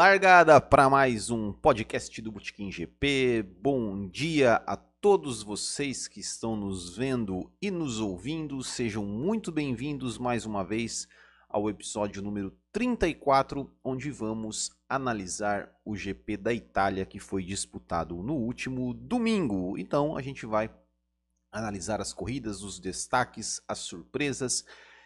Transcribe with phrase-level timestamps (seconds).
[0.00, 3.44] Largada para mais um podcast do Botequim GP.
[3.60, 8.64] Bom dia a todos vocês que estão nos vendo e nos ouvindo.
[8.64, 11.06] Sejam muito bem-vindos mais uma vez
[11.46, 18.36] ao episódio número 34, onde vamos analisar o GP da Itália que foi disputado no
[18.36, 19.76] último domingo.
[19.76, 20.70] Então, a gente vai
[21.52, 24.64] analisar as corridas, os destaques, as surpresas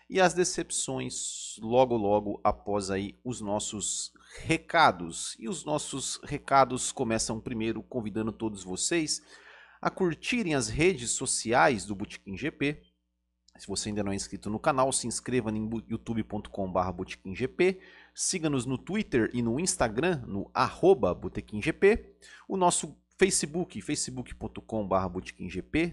[0.09, 4.13] e as decepções logo logo após aí os nossos
[4.43, 5.37] recados.
[5.39, 9.23] E os nossos recados começam primeiro convidando todos vocês
[9.81, 12.83] a curtirem as redes sociais do Botequim GP.
[13.57, 17.79] Se você ainda não é inscrito no canal, se inscreva em youtube.com.br botequimgp.
[18.13, 22.17] Siga-nos no Twitter e no Instagram, no arroba botequimgp.
[22.49, 24.59] O nosso Facebook, facebook.com.br.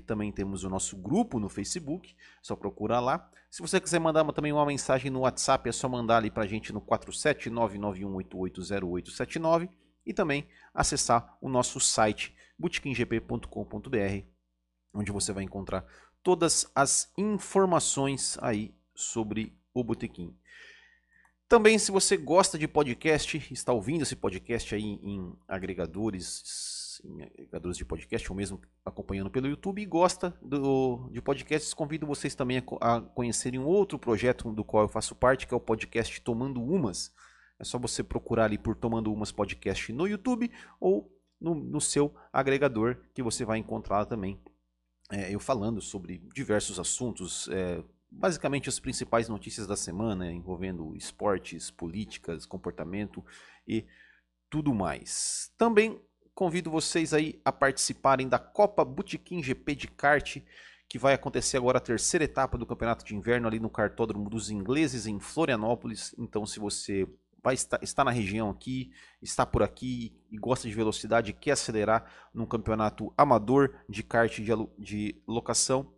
[0.05, 3.29] Também temos o nosso grupo no Facebook, só procura lá.
[3.49, 6.47] Se você quiser mandar também uma mensagem no WhatsApp, é só mandar ali para a
[6.47, 9.69] gente no 47991880879
[10.05, 14.25] e também acessar o nosso site botequimgp.com.br,
[14.93, 15.85] onde você vai encontrar
[16.23, 20.35] todas as informações aí sobre o Botequim.
[21.47, 27.77] Também, se você gosta de podcast, está ouvindo esse podcast aí em agregadores, em agregadores
[27.77, 32.57] de podcast, ou mesmo acompanhando pelo YouTube, e gosta do, de podcasts, convido vocês também
[32.57, 36.19] a, a conhecerem um outro projeto do qual eu faço parte, que é o podcast
[36.21, 37.13] Tomando Umas.
[37.59, 42.13] É só você procurar ali por Tomando Umas Podcast no YouTube ou no, no seu
[42.33, 44.41] agregador, que você vai encontrar também
[45.11, 51.69] é, eu falando sobre diversos assuntos, é, basicamente as principais notícias da semana envolvendo esportes,
[51.69, 53.23] políticas, comportamento
[53.67, 53.85] e
[54.49, 55.51] tudo mais.
[55.57, 56.01] Também
[56.41, 60.37] convido vocês aí a participarem da Copa Botequim GP de kart,
[60.89, 64.49] que vai acontecer agora a terceira etapa do Campeonato de Inverno ali no Cartódromo dos
[64.49, 66.15] Ingleses em Florianópolis.
[66.17, 67.07] Então, se você
[67.43, 68.91] vai estar, está na região aqui,
[69.21, 74.51] está por aqui e gosta de velocidade, quer acelerar num campeonato amador de kart de,
[74.79, 75.93] de locação,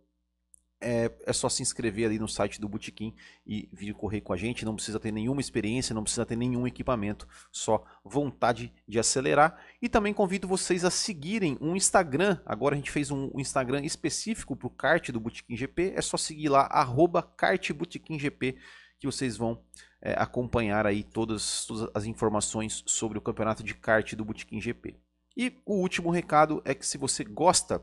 [0.84, 3.14] é, é, só se inscrever ali no site do Botequim
[3.46, 4.64] e vir correr com a gente.
[4.64, 9.58] Não precisa ter nenhuma experiência, não precisa ter nenhum equipamento, só vontade de acelerar.
[9.80, 12.38] E também convido vocês a seguirem um Instagram.
[12.44, 15.94] Agora a gente fez um, Instagram específico para o kart do Botequim GP.
[15.96, 18.58] É só seguir lá, arroba kartbotequimgp,
[18.98, 19.64] que vocês vão
[20.02, 24.96] é, acompanhar aí todas, todas, as informações sobre o campeonato de kart do Botequim GP.
[25.34, 27.82] E o último recado é que se você gosta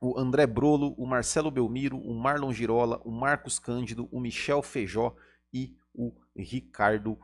[0.00, 5.14] o André Brolo, o Marcelo Belmiro, o Marlon Girola, o Marcos Cândido, o Michel Feijó
[5.52, 7.18] e o Ricardo,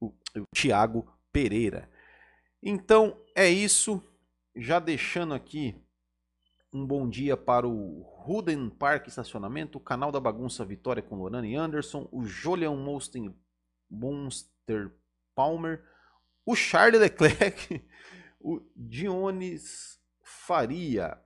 [0.00, 0.06] o,
[0.36, 1.90] o Tiago Pereira.
[2.62, 4.02] Então é isso,
[4.54, 5.74] já deixando aqui
[6.72, 11.54] um bom dia para o Ruden Park Estacionamento, o canal da Bagunça Vitória com Lorane
[11.54, 13.32] Anderson, o Julian Monster,
[13.88, 14.90] Monster
[15.34, 15.84] Palmer,
[16.44, 17.82] o Charles Leclerc,
[18.40, 21.23] o Dionis Faria.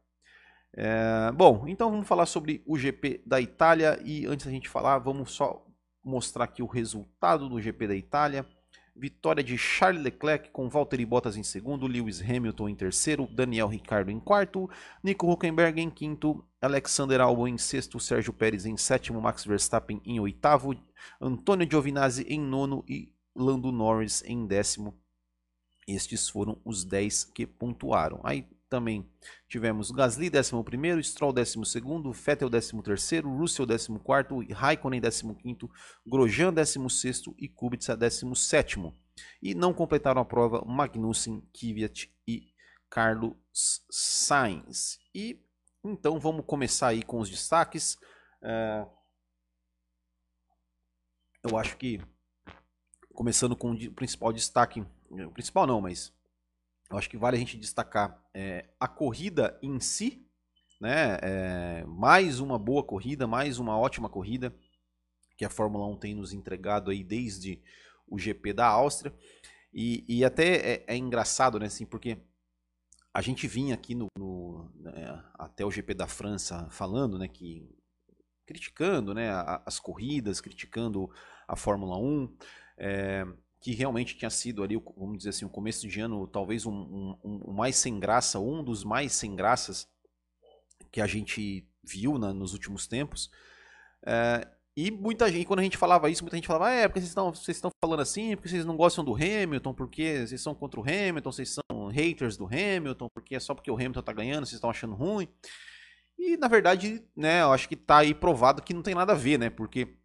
[0.74, 4.98] É, bom, então vamos falar sobre o GP da Itália e antes da gente falar,
[4.98, 5.64] vamos só
[6.04, 8.46] mostrar aqui o resultado do GP da Itália.
[8.94, 14.10] Vitória de Charles Leclerc com Valtteri Bottas em segundo, Lewis Hamilton em terceiro, Daniel Ricciardo
[14.10, 14.68] em quarto,
[15.04, 20.18] Nico Huckenberg em quinto, Alexander Albon em sexto, Sérgio Pérez em sétimo, Max Verstappen em
[20.18, 20.74] oitavo,
[21.20, 24.98] Antônio Giovinazzi em nono e Lando Norris em décimo.
[25.86, 28.20] Estes foram os 10 que pontuaram.
[28.24, 29.10] Aí também
[29.48, 35.68] tivemos Gasly 11º, Stroll 12º, Vettel 13º, Russell 14º, Raikkonen 15º,
[36.06, 38.94] Grosjean 16º e Kubica 17º.
[39.42, 42.52] E não completaram a prova Magnussen, Kvyat e
[42.88, 43.34] Carlos
[43.90, 44.98] Sainz.
[45.14, 45.42] E
[45.84, 47.96] então vamos começar aí com os destaques.
[48.42, 48.86] É...
[51.48, 52.00] Eu acho que
[53.14, 56.12] começando com o principal destaque, o principal não, mas
[56.90, 60.26] eu acho que vale a gente destacar é, a corrida em si,
[60.80, 61.18] né?
[61.22, 64.54] É, mais uma boa corrida, mais uma ótima corrida
[65.36, 67.62] que a Fórmula 1 tem nos entregado aí desde
[68.06, 69.14] o GP da Áustria.
[69.72, 71.66] E, e até é, é, engraçado, né?
[71.66, 72.18] Assim, porque
[73.12, 77.28] a gente vinha aqui no, no né, até o GP da França falando, né?
[77.28, 77.68] Que
[78.46, 79.28] criticando, né?
[79.66, 81.10] As corridas, criticando
[81.46, 82.36] a Fórmula 1.
[82.78, 83.26] é,
[83.60, 87.40] que realmente tinha sido ali, vamos dizer assim, o começo de ano, talvez um, um,
[87.46, 89.88] um mais sem graça, um dos mais sem graças
[90.92, 93.30] que a gente viu na, nos últimos tempos.
[94.06, 94.46] É,
[94.76, 97.10] e muita gente, quando a gente falava isso, muita gente falava, ah, é, porque vocês
[97.10, 100.78] estão, vocês estão falando assim, porque vocês não gostam do Hamilton, porque vocês são contra
[100.78, 104.46] o Hamilton, vocês são haters do Hamilton, porque é só porque o Hamilton tá ganhando,
[104.46, 105.28] vocês estão achando ruim.
[106.16, 109.16] E na verdade, né, eu acho que tá aí provado que não tem nada a
[109.16, 109.50] ver, né?
[109.50, 109.96] Porque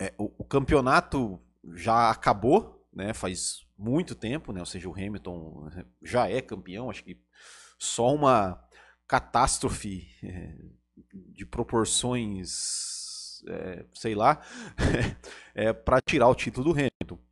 [0.00, 1.40] é, o, o, campeonato
[1.74, 3.12] já acabou, né?
[3.12, 4.60] Faz muito tempo, né?
[4.60, 5.70] Ou seja, o Hamilton
[6.02, 7.20] já é campeão, acho que
[7.78, 8.58] só uma
[9.06, 10.56] catástrofe é,
[11.12, 14.40] de proporções é, sei lá,
[15.54, 17.22] é, para tirar o título do Hamilton.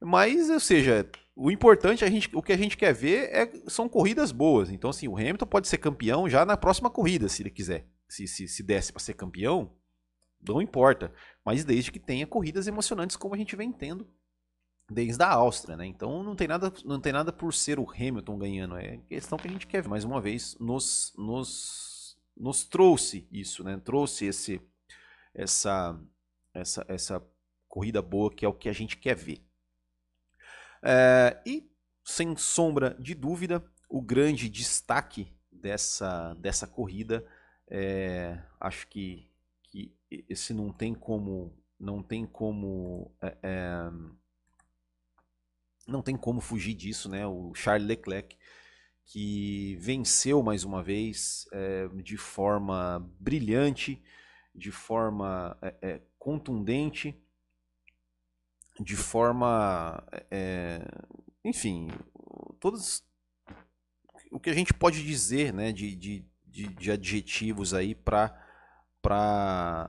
[0.00, 3.88] Mas, ou seja, o importante, a gente, o que a gente quer ver é, são
[3.88, 4.68] corridas boas.
[4.68, 7.86] Então, assim, o Hamilton pode ser campeão já na próxima corrida, se ele quiser.
[8.08, 9.72] Se, se, se desse para ser campeão,
[10.46, 11.12] não importa.
[11.44, 14.06] Mas desde que tenha corridas emocionantes, como a gente vem tendo
[14.90, 15.86] desde a Áustria, né?
[15.86, 18.76] Então não tem nada, não tem nada por ser o Hamilton ganhando.
[18.76, 19.88] É questão que a gente quer ver.
[19.88, 23.80] Mais uma vez, nos, nos, nos trouxe isso, né?
[23.84, 24.60] Trouxe esse
[25.34, 26.00] essa,
[26.52, 27.26] essa, essa
[27.68, 29.44] corrida boa que é o que a gente quer ver.
[30.82, 31.68] É, e,
[32.04, 37.26] sem sombra de dúvida, o grande destaque dessa, dessa corrida,
[37.68, 39.28] é, acho que,
[39.62, 39.96] que
[40.28, 43.90] esse não tem como não tem como é, é,
[45.86, 47.26] não tem como fugir disso, né?
[47.26, 48.36] O Charles Leclerc
[49.06, 54.02] que venceu mais uma vez é, de forma brilhante,
[54.54, 57.14] de forma é, é, contundente,
[58.80, 60.02] de forma.
[60.30, 60.80] É,
[61.44, 61.88] enfim,
[62.58, 63.04] todos.
[64.30, 68.34] O que a gente pode dizer né, de, de, de, de adjetivos aí para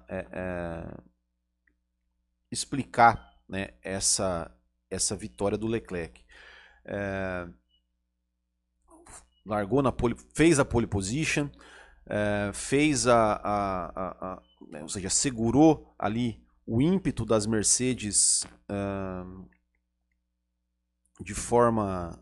[0.08, 0.98] é, é,
[2.52, 4.55] explicar né, essa,
[4.90, 6.24] essa vitória do Leclerc.
[6.86, 7.48] É,
[9.46, 11.50] largou na pole, fez a pole position,
[12.08, 18.44] é, fez a, a, a, a né, ou seja, segurou ali o ímpeto das Mercedes
[18.70, 19.48] uh,
[21.22, 22.20] de forma.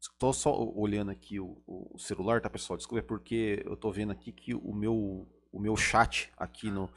[0.00, 2.76] Estou uh, só olhando aqui o, o, celular, tá, pessoal?
[2.76, 6.90] Desculpa, é porque eu estou vendo aqui que o meu, o meu chat aqui no,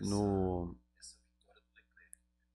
[0.00, 0.76] no,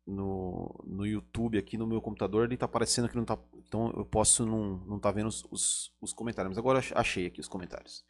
[0.07, 3.37] no, no YouTube, aqui no meu computador, ele está aparecendo que não está.
[3.67, 6.49] Então eu posso não, não tá vendo os, os, os comentários.
[6.49, 8.05] Mas agora achei aqui os comentários.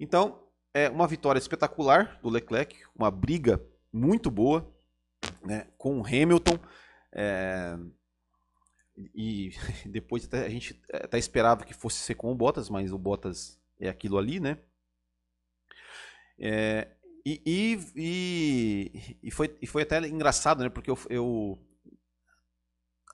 [0.00, 0.42] Então,
[0.74, 4.68] é uma vitória espetacular do Leclerc, uma briga muito boa
[5.44, 6.58] né, com o Hamilton.
[7.12, 7.78] É,
[9.14, 9.52] e
[9.86, 13.58] depois até, a gente até esperava que fosse ser com o Bottas, mas o Bottas
[13.80, 14.58] é aquilo ali, né?
[16.40, 16.88] É,
[17.28, 20.70] e, e, e, e, foi, e foi até engraçado, né?
[20.70, 21.58] Porque eu, eu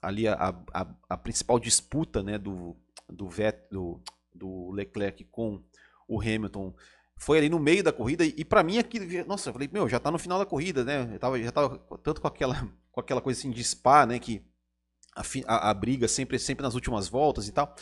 [0.00, 2.76] ali a, a, a, principal disputa né, do,
[3.08, 3.28] do,
[3.70, 4.00] do,
[4.32, 5.60] do Leclerc com
[6.06, 6.74] o Hamilton
[7.16, 9.98] foi ali no meio da corrida e, para mim aqui, nossa, eu falei, meu, já
[9.98, 11.10] tá no final da corrida, né?
[11.14, 14.44] Eu tava, já tava tanto com aquela, com aquela coisa assim de spa, né, que
[15.16, 17.74] a, a, a briga sempre sempre nas últimas voltas e tal.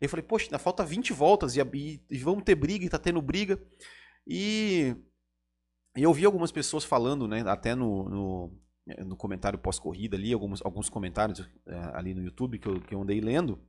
[0.00, 2.88] E eu falei, poxa, ainda falta 20 voltas e, e, e vamos ter briga, e
[2.88, 3.60] tá tendo briga.
[4.26, 4.96] E,
[5.96, 8.60] e eu vi algumas pessoas falando, né, até no, no,
[9.04, 13.02] no comentário pós-corrida ali, alguns, alguns comentários é, ali no YouTube que eu, que eu
[13.02, 13.60] andei lendo,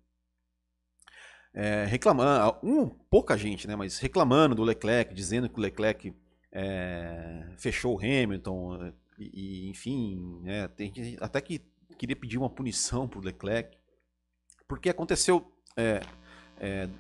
[1.54, 6.14] é, reclamando, um, pouca gente, né, mas reclamando do Leclerc, dizendo que o Leclerc
[6.52, 11.62] é, fechou o Hamilton, e, e enfim, né, tem até que
[11.98, 13.78] queria pedir uma punição para o Leclerc,
[14.68, 15.52] porque aconteceu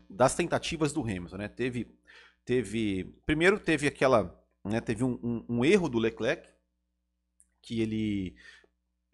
[0.09, 1.87] das tentativas do Hamilton, né, teve,
[2.43, 6.47] teve, primeiro teve aquela, né, teve um, um, um erro do Leclerc,
[7.61, 8.35] que ele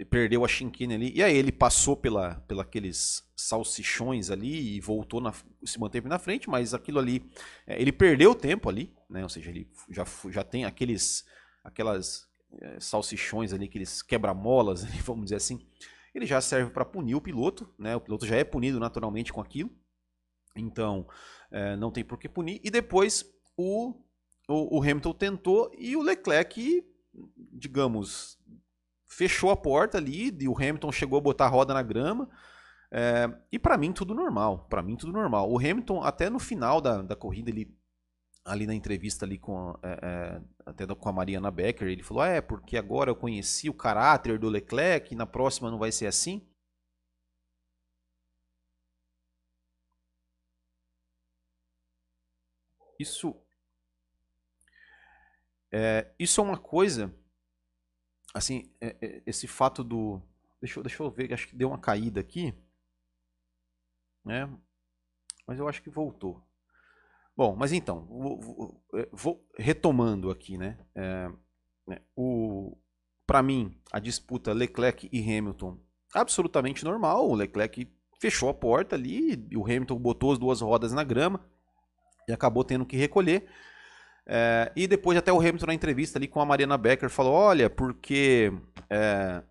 [0.05, 1.11] perdeu a chinquina ali.
[1.15, 6.19] E aí ele passou pela, pela aqueles salsichões ali e voltou na, se manteve na
[6.19, 7.29] frente, mas aquilo ali
[7.65, 9.23] é, ele perdeu tempo ali, né?
[9.23, 11.25] Ou seja, ele já, já tem aqueles
[11.63, 12.27] aquelas
[12.61, 15.65] é, salsichões ali, aqueles quebra-molas, vamos dizer assim.
[16.13, 17.95] Ele já serve para punir o piloto, né?
[17.95, 19.69] O piloto já é punido naturalmente com aquilo.
[20.55, 21.07] Então,
[21.51, 22.59] é, não tem por que punir.
[22.63, 23.25] E depois
[23.55, 23.93] o,
[24.47, 26.83] o, o Hamilton tentou e o Leclerc,
[27.51, 28.39] digamos,
[29.05, 32.29] fechou a porta ali e o Hamilton chegou a botar a roda na grama.
[32.89, 35.51] É, e para mim tudo normal, para mim tudo normal.
[35.51, 37.75] O Hamilton até no final da, da corrida ele
[38.45, 42.29] ali na entrevista ali com é, é, até com a Mariana Becker ele falou ah,
[42.29, 46.07] é porque agora eu conheci o caráter do Leclerc e na próxima não vai ser
[46.07, 46.47] assim.
[52.99, 53.35] Isso
[55.71, 57.13] é, isso é uma coisa
[58.33, 60.21] assim, é, é, esse fato do,
[60.61, 62.53] Deixa, deixa eu ver, acho que deu uma caída aqui.
[64.25, 64.49] Né?
[65.45, 66.43] Mas eu acho que voltou.
[67.35, 70.79] Bom, mas então, vou, vou- é, vou- retomando aqui, né?
[70.95, 71.29] É,
[71.87, 72.75] né, o,
[73.27, 75.79] para mim, a disputa Leclerc e Hamilton,
[76.13, 77.29] absolutamente normal.
[77.29, 77.87] O Leclerc
[78.19, 81.45] fechou a porta ali, o Hamilton botou as duas rodas na grama
[82.27, 83.49] e acabou tendo que recolher.
[84.29, 87.69] É, e depois até o Hamilton na entrevista ali com a Mariana Becker falou, olha,
[87.69, 88.51] porque
[88.89, 89.41] é,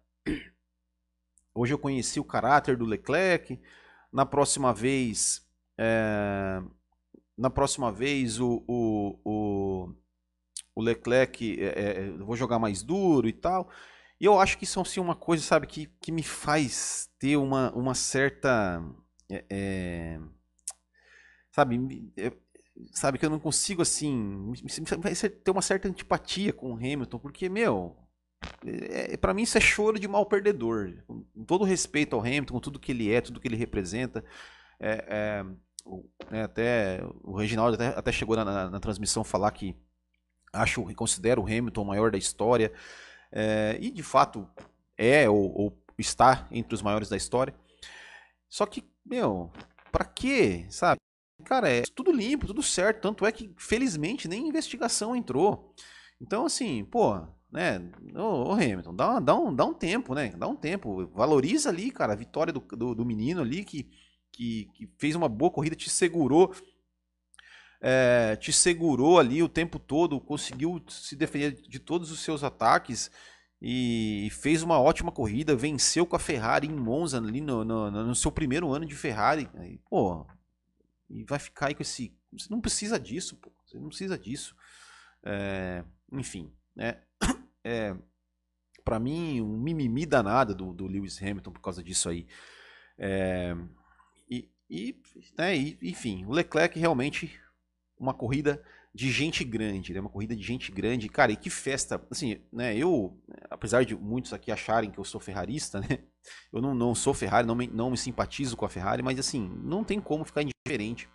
[1.55, 3.59] hoje eu conheci o caráter do Leclerc,
[4.13, 5.47] na próxima vez,
[5.79, 6.63] é,
[7.39, 9.95] na próxima vez o, o, o,
[10.75, 13.71] o Leclerc, é, é, vou jogar mais duro e tal.
[14.21, 17.37] E eu acho que isso é assim, uma coisa, sabe, que, que me faz ter
[17.37, 18.83] uma, uma certa.
[19.31, 20.21] é, é,
[21.51, 21.77] sabe,
[22.93, 24.15] sabe, que eu não consigo assim.
[24.63, 27.97] me- ter uma certa antipatia com o Hamilton, porque, meu.
[28.65, 30.93] É, para mim isso é choro de mal perdedor.
[31.07, 34.25] Com todo respeito ao Hamilton, com tudo que ele é, tudo que ele representa.
[34.79, 35.45] É, é,
[36.31, 39.75] né, até o Reginaldo até, até chegou na, na- na transmissão falar que
[40.53, 42.73] acho, considero o Hamilton o maior da história.
[43.33, 44.49] É, e de fato
[44.97, 47.55] é ou, ou está entre os maiores da história.
[48.49, 49.51] Só que, meu,
[49.91, 50.67] pra quê?
[50.71, 51.01] Sabe?
[51.47, 53.01] Cara, é tudo limpo, tudo certo.
[53.03, 55.73] Tanto é que, felizmente, nem investigação entrou.
[56.21, 57.17] Então, assim, pô,
[57.53, 57.79] né?
[58.15, 60.31] Ô, ô Hamilton, dá, dá, um, dá um tempo, né?
[60.37, 61.07] Dá um tempo.
[61.15, 63.89] Valoriza ali, cara, a vitória do, do, do menino ali que,
[64.33, 66.53] que, que fez uma boa corrida, te segurou.
[67.81, 73.11] é, te segurou ali o tempo todo, conseguiu se defender de todos os seus ataques
[73.61, 78.15] e fez uma ótima corrida, venceu com a Ferrari em Monza ali no, no, no
[78.15, 79.49] seu primeiro ano de Ferrari.
[79.89, 80.27] Pô,
[81.09, 82.17] e vai ficar aí com esse.
[82.33, 83.53] Você não precisa disso, pô.
[83.65, 84.57] Você não precisa disso.
[85.25, 87.03] É, enfim, né?
[87.69, 87.97] É,
[88.85, 92.29] para mim, um mimimi danado do, do Lewis Hamilton por causa disso aí.
[92.97, 93.57] É,
[94.31, 95.03] e, e,
[95.37, 97.41] né, e, enfim, o Leclerc realmente
[97.99, 98.63] uma corrida
[98.95, 100.01] de gente grande, né?
[100.01, 101.09] Uma corrida de gente grande.
[101.09, 102.01] Cara, e que festa.
[102.11, 102.77] Assim, né?
[102.77, 103.21] Eu,
[103.51, 105.99] apesar de muitos aqui acharem que eu sou ferrarista, né?
[106.53, 109.49] Eu não, não sou Ferrari, não me, não me simpatizo com a Ferrari, mas assim,
[109.63, 111.09] não tem como ficar indiferente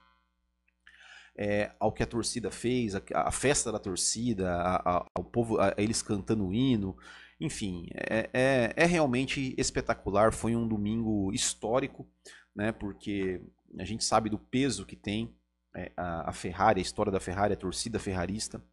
[1.35, 5.57] é, ao que a torcida fez, a, a festa da torcida, a, a, ao povo,
[5.77, 6.97] eles cantando o hino.
[7.39, 10.31] Enfim, é, é, é realmente espetacular.
[10.31, 12.07] Foi um domingo histórico,
[12.55, 12.71] né?
[12.71, 13.41] Porque
[13.79, 15.33] a gente sabe do peso que tem
[15.75, 18.63] é, a, a, Ferrari, a história da Ferrari, a torcida ferrarista,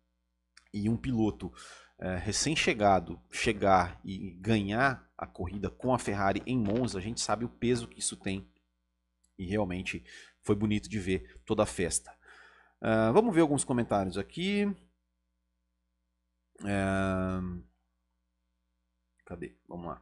[0.74, 1.50] e um piloto
[1.98, 7.44] é, recém-chegado chegar e ganhar a corrida com a Ferrari em Monza, a gente sabe
[7.44, 8.46] o peso que isso tem.
[9.38, 10.04] E realmente
[10.48, 12.10] foi bonito de ver toda a festa.
[12.80, 14.64] Uh, vamos ver alguns comentários aqui.
[16.62, 17.62] Uh,
[19.26, 19.54] cadê?
[19.68, 20.00] Vamos lá.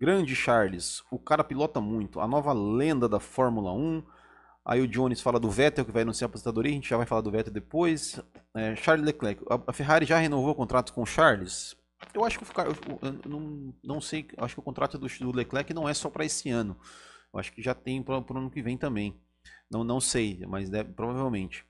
[0.00, 2.20] Grande Charles, o cara pilota muito.
[2.20, 4.04] A nova lenda da Fórmula 1.
[4.64, 7.04] Aí o Jones fala do Vettel que vai anunciar a aposentadoria, a gente já vai
[7.06, 8.20] falar do Vettel depois.
[8.54, 11.74] É, Charles Leclerc, a Ferrari já renovou o contrato com o Charles?
[12.14, 12.48] Eu acho que o,
[13.02, 16.24] eu, não, não sei, acho que o contrato do, do Leclerc não é só para
[16.24, 16.78] esse ano.
[17.34, 19.20] Eu acho que já tem para o ano que vem também.
[19.72, 21.64] Não, não sei, mas deve, provavelmente.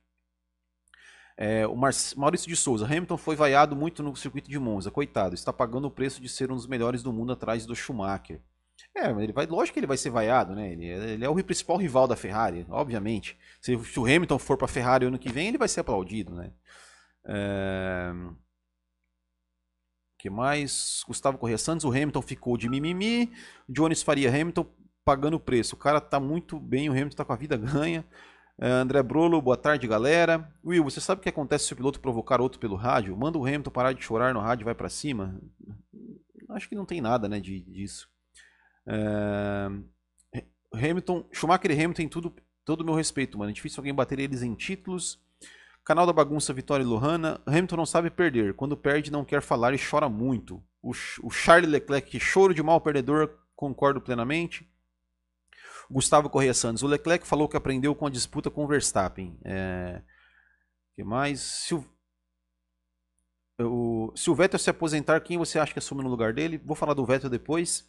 [1.37, 5.35] É, o Mar Maurício de Souza, Hamilton foi vaiado muito no circuito de Monza, coitado,
[5.35, 8.41] está pagando o preço de ser um dos melhores do mundo atrás do Schumacher.
[8.95, 10.73] É, ele vai, lógico que ele vai ser vaiado, né?
[10.73, 13.39] Ele, ele é o principal rival da Ferrari, obviamente.
[13.61, 16.35] Se, se o Hamilton for para a Ferrari ano que vem, ele vai ser aplaudido,
[16.35, 16.53] né?
[17.25, 18.13] É...
[20.19, 21.05] que mais?
[21.07, 23.33] Gustavo Corrêa Santos, o Hamilton ficou de mimimi.
[23.69, 24.67] Jones Faria, Hamilton
[25.05, 25.75] pagando o preço.
[25.75, 28.05] O cara tá muito bem, o Hamilton tá com a vida ganha.
[28.59, 30.49] É, André Brolo, boa tarde, galera.
[30.65, 33.17] Will, você sabe o que acontece se o piloto provocar outro pelo rádio?
[33.17, 35.41] Manda o Hamilton parar de chorar no rádio e vai para cima?
[36.51, 38.09] Acho que não tem nada, né, de, disso.
[38.87, 39.69] É...
[40.75, 43.51] Hamilton, Schumacher e Hamilton, tudo, todo o meu respeito, mano.
[43.51, 45.21] É difícil alguém bater eles em títulos.
[45.85, 47.41] Canal da Bagunça, Vitória e Lohana.
[47.47, 48.55] Hamilton não sabe perder.
[48.55, 50.63] Quando perde, não quer falar e chora muito.
[50.81, 50.93] O,
[51.23, 54.71] o Charles Leclerc, choro de mal perdedor, concordo plenamente.
[55.93, 56.83] Gustavo Correia Santos.
[56.83, 59.39] O Leclerc falou que aprendeu com a disputa com o Verstappen.
[59.45, 60.03] É...
[60.97, 61.41] que mais?
[61.41, 61.85] Se o...
[63.61, 64.13] o...
[64.17, 66.57] se o Vettel se aposentar, quem você acha que assume no lugar dele?
[66.57, 67.89] Vou falar do Vettel depois.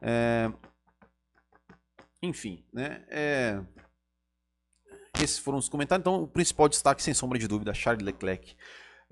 [0.00, 0.52] É...
[2.22, 3.04] Enfim, né?
[3.08, 3.60] É...
[5.20, 6.02] Esses foram os comentários.
[6.02, 8.56] Então, o principal destaque, sem sombra de dúvida, Charles Leclerc.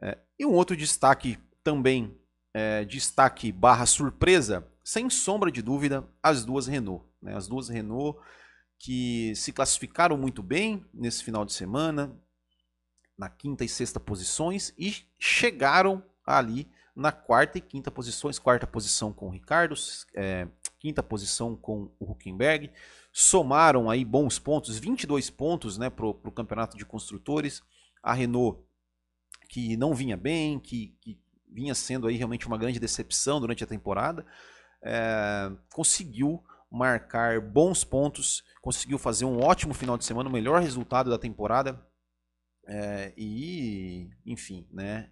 [0.00, 0.16] É...
[0.38, 2.16] E um outro destaque também,
[2.54, 2.84] é...
[2.84, 7.09] destaque barra surpresa, sem sombra de dúvida, as duas Renault.
[7.22, 7.36] Né?
[7.36, 8.18] As duas Renault
[8.80, 12.18] que se classificaram muito bem nesse final de semana,
[13.16, 18.38] na quinta e sexta posições, e chegaram ali na quarta e quinta posições.
[18.38, 19.74] Quarta posição com o Ricardo,
[20.14, 20.48] é,
[20.78, 22.70] quinta posição com o Huckenberg.
[23.12, 27.62] Somaram aí bons pontos, 22 pontos né, para o campeonato de construtores.
[28.02, 28.62] A Renault,
[29.50, 33.66] que não vinha bem, que, que vinha sendo aí realmente uma grande decepção durante a
[33.66, 34.24] temporada,
[34.82, 41.10] é, conseguiu marcar bons pontos, conseguiu fazer um ótimo final de semana, o melhor resultado
[41.10, 41.84] da temporada.
[42.66, 45.10] É, e, enfim, né?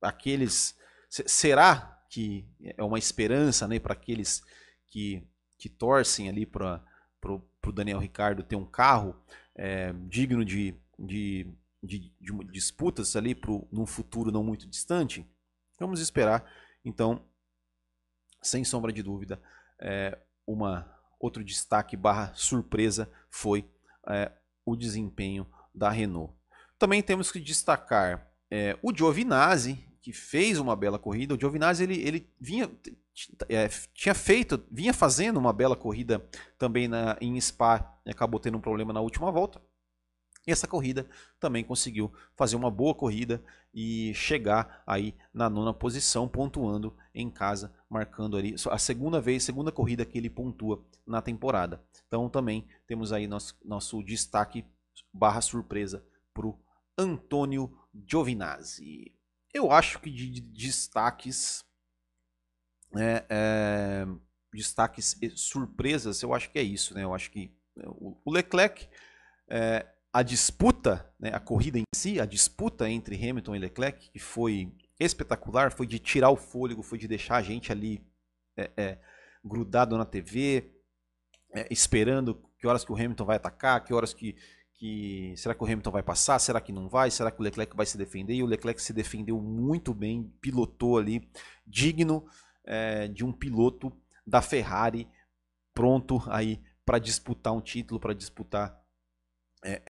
[0.00, 0.76] Aqueles.
[1.10, 4.42] Será que é uma esperança né, para aqueles
[4.86, 5.26] que,
[5.58, 6.82] que torcem ali para
[7.24, 9.14] o Daniel Ricardo ter um carro
[9.54, 11.46] é, digno de, de,
[11.82, 15.26] de, de, disputas ali pro, num futuro não muito distante?
[15.78, 16.44] Vamos esperar.
[16.84, 17.22] Então,
[18.42, 19.40] sem sombra de dúvida,
[19.80, 20.90] é, uma
[21.20, 23.68] outro destaque barra surpresa foi
[24.08, 24.32] é,
[24.64, 26.32] o desempenho da Renault.
[26.78, 31.34] Também temos que destacar é, o Giovinazzi, que fez uma bela corrida.
[31.34, 32.70] O Giovinazzi ele, ele vinha,
[33.48, 36.24] é, tinha feito, vinha fazendo uma bela corrida
[36.56, 39.60] também na, em Spa e acabou tendo um problema na última volta.
[40.48, 41.06] E essa corrida
[41.38, 47.70] também conseguiu fazer uma boa corrida e chegar aí na nona posição, pontuando em casa,
[47.86, 51.84] marcando ali a segunda vez, segunda corrida que ele pontua na temporada.
[52.06, 54.64] Então também temos aí nosso, nosso destaque
[55.12, 56.02] barra surpresa
[56.32, 56.58] para o
[56.96, 57.70] Antônio
[58.10, 59.14] Giovinazzi.
[59.52, 61.62] Eu acho que de, de destaques,
[62.96, 64.06] é, é,
[64.50, 67.04] destaques e surpresas, eu acho que é isso, né?
[67.04, 67.54] Eu acho que
[68.24, 68.88] o Leclerc
[69.46, 74.18] é, a disputa, né, a corrida em si, a disputa entre Hamilton e Leclerc, que
[74.18, 78.04] foi espetacular, foi de tirar o fôlego, foi de deixar a gente ali
[78.56, 78.98] é, é,
[79.44, 80.72] grudado na TV,
[81.52, 84.34] é, esperando que horas que o Hamilton vai atacar, que horas que,
[84.74, 85.34] que.
[85.36, 86.38] Será que o Hamilton vai passar?
[86.38, 87.10] Será que não vai?
[87.10, 88.34] Será que o Leclerc vai se defender?
[88.34, 91.28] E o Leclerc se defendeu muito bem, pilotou ali,
[91.66, 92.26] digno
[92.64, 93.92] é, de um piloto
[94.26, 95.08] da Ferrari,
[95.72, 98.82] pronto aí para disputar um título, para disputar
[99.64, 99.82] é,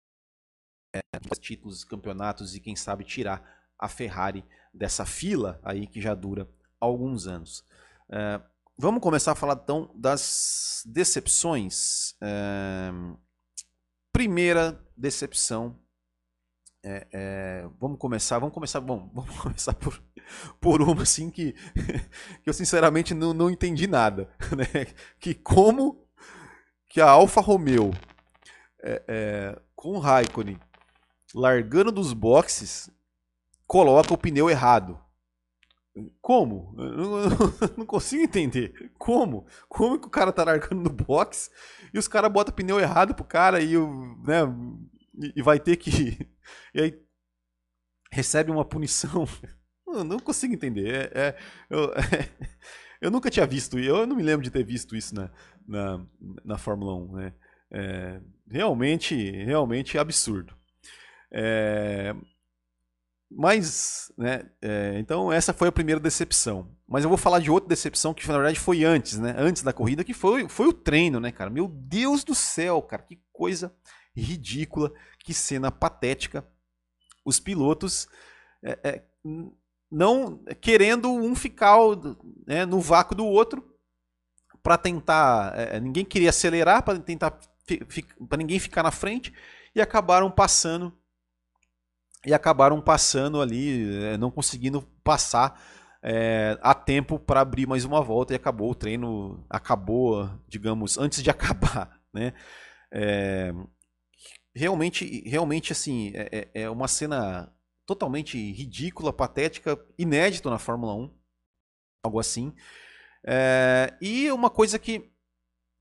[1.40, 3.42] títulos, campeonatos e quem sabe tirar
[3.80, 7.64] a Ferrari dessa fila aí que já dura alguns anos.
[8.10, 8.42] É,
[8.78, 12.16] vamos começar a falar então das decepções.
[12.22, 12.92] É,
[14.12, 15.80] primeira decepção.
[16.84, 20.02] É, é, vamos começar, vamos começar, bom, vamos começar por,
[20.62, 21.54] por uma assim que,
[22.44, 24.86] que eu sinceramente não, não entendi nada, né?
[25.20, 26.08] Que como
[26.90, 27.92] que a Alfa Romeo
[28.82, 30.60] é, com o Raikkonen
[31.34, 32.90] largando dos boxes,
[33.66, 35.00] coloca o pneu errado.
[36.22, 36.76] Como?
[36.78, 37.30] Eu
[37.78, 38.92] não consigo entender.
[38.98, 39.48] Como?
[39.68, 41.50] Como que o cara tá largando no box
[41.94, 44.42] e os caras botam pneu errado pro cara e, né,
[45.36, 46.18] e vai ter que.
[46.74, 47.08] E aí
[48.10, 49.28] recebe uma punição.
[49.86, 51.12] Eu não consigo entender.
[51.14, 51.38] É, é,
[51.70, 52.30] eu, é,
[53.02, 55.32] eu, nunca tinha visto, eu não me lembro de ter visto isso na,
[55.66, 56.06] na,
[56.44, 57.12] na Fórmula 1.
[57.14, 57.34] Né?
[57.72, 60.54] É, realmente, realmente absurdo.
[61.32, 62.16] É,
[63.30, 66.70] mas, né, é, então essa foi a primeira decepção.
[66.88, 69.74] Mas eu vou falar de outra decepção que na verdade foi antes, né, antes da
[69.74, 71.50] corrida, que foi, foi o treino, né, cara.
[71.50, 73.74] Meu Deus do céu, cara, que coisa
[74.16, 76.46] ridícula, que cena patética.
[77.26, 78.08] Os pilotos
[78.64, 79.04] é, é,
[79.92, 81.78] não querendo um ficar
[82.46, 83.76] né, no vácuo do outro
[84.64, 85.54] para tentar.
[85.58, 87.38] É, ninguém queria acelerar para tentar
[88.30, 89.34] para ninguém ficar na frente
[89.76, 90.98] e acabaram passando
[92.26, 95.60] e acabaram passando ali, eh, não conseguindo passar
[96.02, 101.22] é, a tempo para abrir mais uma volta e acabou o treino, acabou, digamos, antes
[101.24, 102.34] de acabar, né?
[102.92, 103.54] É,
[104.56, 107.54] realmente, realmente assim, é, é, uma cena
[107.86, 111.14] totalmente ridícula, patética, inédito na Fórmula 1,
[112.04, 112.54] algo assim.
[113.26, 115.12] É, e uma coisa que,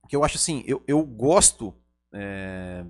[0.08, 1.74] que eu acho assim, eu, eu gosto
[2.12, 2.84] é,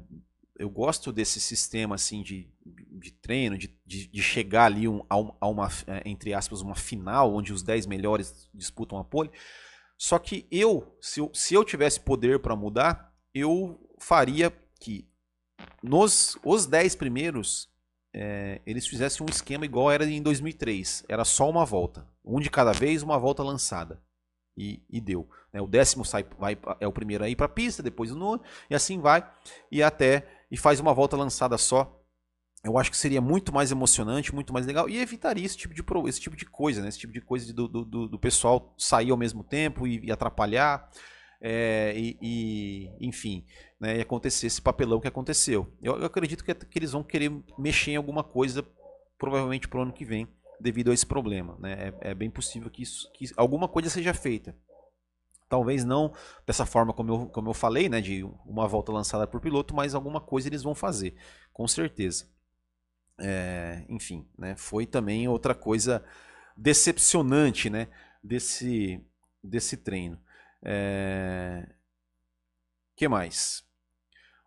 [0.59, 5.47] eu gosto desse sistema assim de, de treino, de, de, de chegar ali um, a,
[5.47, 9.31] uma, é, entre aspas, uma final onde os 10 melhores disputam a pole.
[9.99, 15.09] Só que eu, se eu, se eu tivesse poder para mudar, eu faria que
[15.83, 17.69] nos os 10 primeiros
[18.14, 21.05] é, eles fizessem um esquema igual era em 2003.
[21.09, 22.07] Era só uma volta.
[22.25, 24.03] Um de cada vez, uma volta lançada.
[24.57, 25.29] E, e deu.
[25.53, 25.61] Né?
[25.61, 28.42] O décimo sai, vai, é o primeiro a ir para a pista, depois o nono,
[28.71, 29.27] e assim vai.
[29.71, 32.03] E até e faz uma volta lançada só.
[32.65, 35.85] Eu acho que seria muito mais emocionante, muito mais legal e evitaria esse tipo de,
[36.09, 36.89] esse tipo de coisa, né?
[36.89, 40.91] esse tipo de coisa do, do, do pessoal sair ao mesmo tempo e, e atrapalhar.
[41.39, 43.45] É, e, e, enfim,
[43.79, 45.71] né, e acontecer esse papelão que aconteceu.
[45.83, 48.67] Eu, eu acredito que, que, eles vão querer mexer em alguma coisa,
[49.19, 50.27] provavelmente para o ano que vem,
[50.59, 51.57] devido a esse problema.
[51.61, 51.93] Né?
[52.01, 54.57] É, é bem possível que, isso, que alguma coisa seja feita.
[55.49, 56.13] Talvez não
[56.45, 59.95] dessa forma como eu, como eu falei, né, de uma volta lançada por piloto, mas
[59.95, 61.15] alguma coisa eles vão fazer,
[61.53, 62.29] com certeza.
[63.19, 66.05] É, enfim, né, foi também outra coisa
[66.57, 67.89] decepcionante, né,
[68.23, 69.01] desse,
[69.43, 70.21] desse treino.
[70.63, 71.69] É...
[72.97, 73.65] que mais?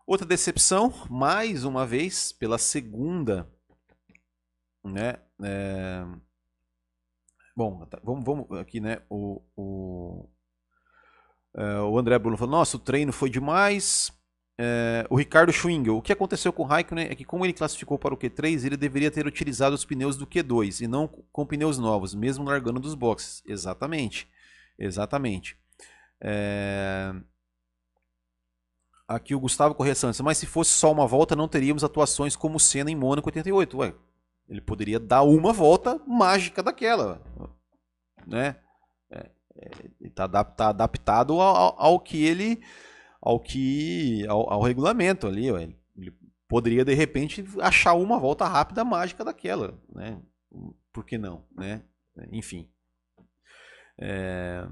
[0.06, 3.50] Outra decepção, mais uma vez, pela segunda,
[4.84, 5.18] né?
[5.42, 6.04] É...
[7.56, 9.02] Bom, tá, vamos, vamos aqui, né?
[9.08, 10.28] O, o,
[11.54, 14.12] é, o André Bruno falou: Nossa, o treino foi demais.
[14.62, 17.98] É, o Ricardo Schwingel, o que aconteceu com o Raikkonen é que, como ele classificou
[17.98, 21.78] para o Q3, ele deveria ter utilizado os pneus do Q2 e não com pneus
[21.78, 23.42] novos, mesmo largando dos boxes.
[23.46, 24.28] Exatamente.
[24.78, 25.56] Exatamente.
[26.20, 27.14] É...
[29.08, 32.60] Aqui o Gustavo Corrêa Santos, mas se fosse só uma volta, não teríamos atuações como
[32.60, 33.78] Senna em Mônaco 88.
[33.78, 33.94] Ué,
[34.48, 37.20] ele poderia dar uma volta mágica daquela.
[38.26, 38.56] Né?
[39.60, 42.62] É, é, tá, tá adaptado ao, ao, que ele.
[43.20, 44.26] ao que.
[44.26, 45.50] ao, ao regulamento ali.
[45.52, 45.74] Ué.
[45.96, 46.14] Ele
[46.48, 49.78] poderia, de repente, achar uma volta rápida mágica daquela.
[49.94, 50.20] Né?
[50.92, 51.44] Por que não?
[51.56, 51.82] Né?
[52.32, 52.68] Enfim.
[53.98, 54.66] É...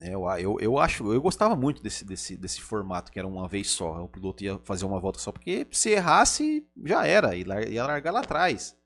[0.00, 3.48] É, eu, eu, eu acho, eu gostava muito desse, desse, desse formato, que era uma
[3.48, 4.02] vez só.
[4.04, 8.20] O piloto ia fazer uma volta só, porque se errasse, já era, ia largar lá
[8.20, 8.76] atrás.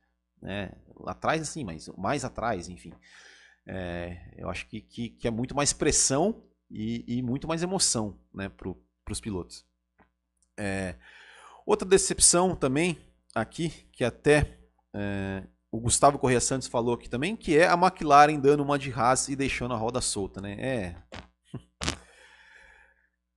[0.40, 0.70] Né?
[0.94, 2.92] Lá atrás, assim, mas mais atrás, enfim.
[3.70, 8.18] É, eu acho que, que, que, é muito mais pressão e, e muito mais emoção
[8.32, 8.72] né, para
[9.12, 9.66] os pilotos.
[10.56, 10.94] É,
[11.66, 12.98] outra decepção também
[13.34, 14.58] aqui, que até
[14.94, 18.90] é, o Gustavo Correia Santos falou aqui também, que é a McLaren dando uma de
[18.90, 20.56] Haas e deixando a roda solta, né?
[20.58, 20.96] É.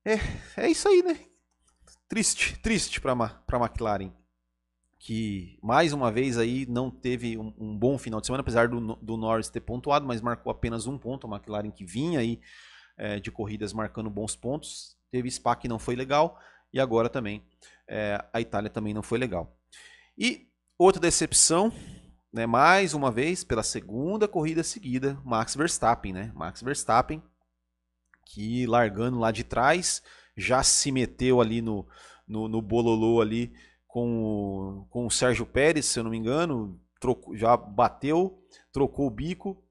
[0.04, 0.15] É,
[0.58, 1.15] é isso aí, né?
[2.10, 4.12] Triste, triste para a McLaren.
[5.04, 8.96] Que mais uma vez aí não teve um, um bom final de semana, apesar do,
[8.98, 11.26] do, Norris ter pontuado, mas marcou apenas um ponto.
[11.26, 12.40] A McLaren que vinha aí
[12.96, 14.96] é, de corridas marcando bons pontos.
[15.10, 16.40] Teve Spa que não foi legal.
[16.72, 17.44] E agora também
[17.88, 19.58] é, a Itália também não foi legal.
[20.16, 21.74] E outra decepção
[22.32, 26.32] né, mais uma vez, pela segunda corrida seguida, Max Verstappen, né?
[26.36, 27.24] Max Verstappen,
[28.28, 30.04] que largando lá de trás,
[30.38, 31.88] já se meteu ali no,
[32.28, 33.52] no, no bololô ali
[33.92, 39.06] com o, com o Sérgio Pérez, se eu não me engano, trocou, já bateu, trocou
[39.06, 39.62] o bico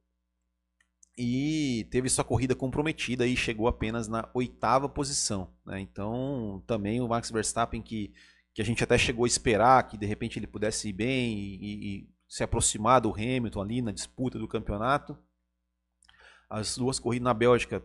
[1.16, 5.50] e teve sua corrida comprometida e chegou apenas na oitava posição.
[5.64, 5.80] Né?
[5.80, 8.12] Então, também o Max Verstappen que,
[8.52, 11.62] que a gente até chegou a esperar que de repente ele pudesse ir bem e,
[11.62, 15.16] e se aproximar do Hamilton ali na disputa do campeonato.
[16.46, 17.82] As duas corridas na Bélgica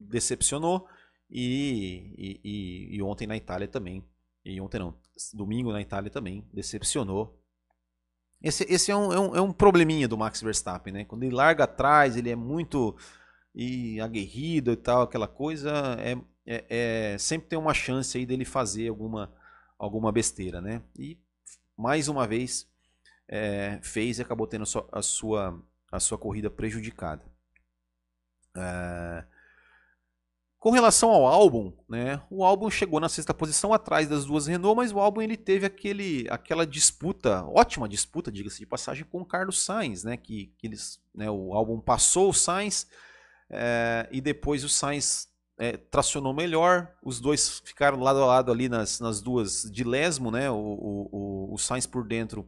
[0.00, 0.88] decepcionou
[1.30, 4.04] e, e, e, e ontem na Itália também.
[4.46, 4.94] E ontem não,
[5.34, 7.42] domingo na Itália também decepcionou.
[8.40, 11.04] Esse, esse é, um, é, um, é um probleminha do Max Verstappen, né?
[11.04, 12.96] Quando ele larga atrás, ele é muito
[13.52, 15.72] e aguerrido e tal, aquela coisa.
[15.98, 16.64] É, é,
[17.14, 19.34] é, sempre tem uma chance aí dele fazer alguma,
[19.76, 20.80] alguma besteira, né?
[20.96, 21.18] E
[21.76, 22.70] mais uma vez
[23.26, 27.24] é, fez e acabou tendo a sua, a sua corrida prejudicada.
[28.54, 29.35] É...
[30.66, 34.76] Com relação ao álbum, né, o álbum chegou na sexta posição atrás das duas Renault,
[34.76, 39.24] mas o álbum ele teve aquele, aquela disputa, ótima disputa, diga-se de passagem, com o
[39.24, 42.88] Carlos Sainz, né, que, que eles, né, o álbum passou o Sainz
[43.48, 48.68] é, e depois o Sainz é, tracionou melhor, os dois ficaram lado a lado ali
[48.68, 52.44] nas, nas duas de lesmo, né, o, o, o Sainz por dentro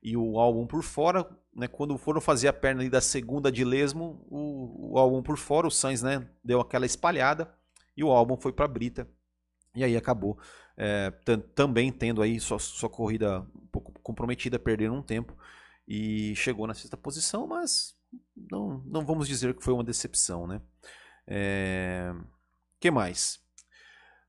[0.00, 1.28] e o álbum por fora.
[1.58, 5.36] Né, quando foram fazer a perna ali da segunda de lesmo, o, o álbum por
[5.36, 7.52] fora, o Sainz né, deu aquela espalhada
[7.96, 9.08] e o álbum foi para a Brita.
[9.74, 10.38] E aí acabou
[10.76, 11.10] é,
[11.56, 15.36] também tendo aí sua, sua corrida um pouco comprometida, perdendo um tempo.
[15.86, 17.96] E chegou na sexta posição, mas
[18.36, 20.46] não, não vamos dizer que foi uma decepção.
[20.46, 20.60] né?
[21.26, 22.14] É,
[22.78, 23.40] que mais?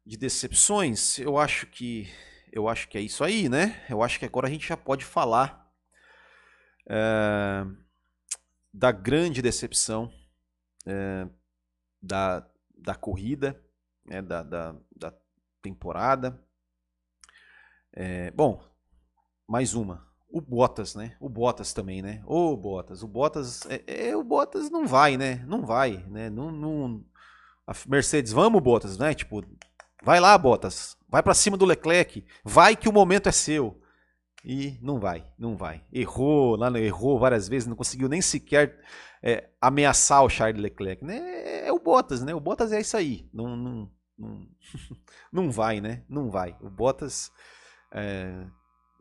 [0.04, 2.10] De decepções, eu acho que
[2.52, 3.86] eu acho que é isso aí, né?
[3.88, 5.69] Eu acho que agora a gente já pode falar
[6.90, 7.66] é,
[8.74, 10.12] da grande decepção
[10.86, 11.28] é,
[12.02, 13.64] da, da corrida,
[14.06, 15.14] né, da, da, da
[15.62, 16.44] temporada.
[17.94, 18.64] É, bom,
[19.48, 20.10] mais uma.
[20.32, 21.16] O Bottas, né?
[21.20, 22.22] O Bottas também, né?
[22.26, 23.02] O Bottas.
[23.02, 23.66] O Bottas.
[23.66, 25.44] É, é, o Bottas não vai, né?
[25.48, 26.30] Não vai, né?
[26.30, 27.04] Não, não...
[27.66, 29.16] A Mercedes, vamos, Bottas, né?
[29.16, 29.44] Tipo,
[30.04, 30.98] Vai lá, Bottas.
[31.08, 32.26] Vai para cima do Leclerc.
[32.44, 33.82] Vai que o momento é seu.
[34.44, 35.84] E não vai, não vai.
[35.92, 38.80] Errou, lá errou várias vezes, não conseguiu nem sequer
[39.22, 41.04] é, ameaçar o Charles Leclerc.
[41.04, 41.68] Né?
[41.68, 42.34] É o Bottas, né?
[42.34, 43.30] O Bottas é isso aí.
[43.34, 44.48] Não, não, não,
[45.32, 46.04] não vai, né?
[46.08, 46.56] Não vai.
[46.62, 47.32] O Bottas,
[47.92, 48.46] é,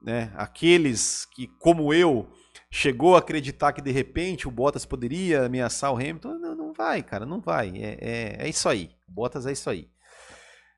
[0.03, 0.33] né?
[0.37, 2.29] Aqueles que, como eu,
[2.70, 6.35] chegou a acreditar que de repente o Bottas poderia ameaçar o Hamilton.
[6.38, 7.77] Não, não vai, cara, não vai.
[7.77, 8.90] É, é, é isso aí.
[9.09, 9.88] O Bottas é isso aí.